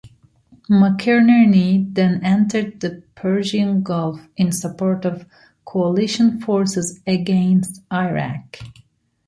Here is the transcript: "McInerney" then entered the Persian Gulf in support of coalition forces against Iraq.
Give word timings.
"McInerney" 0.67 1.93
then 1.93 2.21
entered 2.23 2.79
the 2.79 3.03
Persian 3.13 3.83
Gulf 3.83 4.27
in 4.35 4.51
support 4.51 5.05
of 5.05 5.27
coalition 5.63 6.39
forces 6.41 7.01
against 7.05 7.83
Iraq. 7.93 8.61